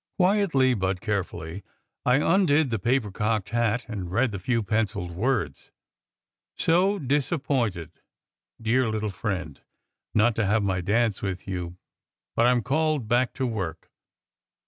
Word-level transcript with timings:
Quietly 0.17 0.73
but 0.73 0.99
carefully 0.99 1.61
I 2.07 2.15
undid 2.15 2.71
the 2.71 2.79
paper 2.79 3.11
cocked 3.11 3.49
hat 3.49 3.85
and 3.87 4.11
read 4.11 4.31
the 4.31 4.39
few 4.39 4.63
pencilled 4.63 5.11
words: 5.11 5.69
"So 6.57 6.97
disappointed, 6.97 7.91
dear 8.59 8.89
little 8.89 9.09
friend, 9.11 9.61
not 10.15 10.33
to 10.37 10.45
have 10.47 10.63
my 10.63 10.81
dance 10.81 11.21
with 11.21 11.47
you, 11.47 11.77
but 12.35 12.47
I 12.47 12.49
m 12.51 12.63
called 12.63 13.07
back 13.07 13.31
to 13.33 13.45
work. 13.45 13.91